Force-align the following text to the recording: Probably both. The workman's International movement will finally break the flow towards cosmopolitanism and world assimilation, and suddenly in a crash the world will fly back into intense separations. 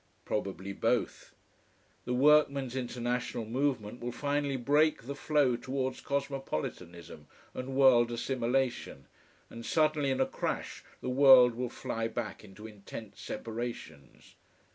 Probably 0.25 0.73
both. 0.73 1.35
The 2.05 2.13
workman's 2.15 2.75
International 2.75 3.45
movement 3.45 4.01
will 4.01 4.11
finally 4.11 4.57
break 4.57 5.03
the 5.03 5.13
flow 5.13 5.55
towards 5.55 6.01
cosmopolitanism 6.01 7.27
and 7.53 7.75
world 7.75 8.11
assimilation, 8.11 9.05
and 9.51 9.63
suddenly 9.63 10.09
in 10.09 10.19
a 10.19 10.25
crash 10.25 10.83
the 11.01 11.09
world 11.09 11.53
will 11.53 11.69
fly 11.69 12.07
back 12.07 12.43
into 12.43 12.65
intense 12.65 13.21
separations. 13.21 14.33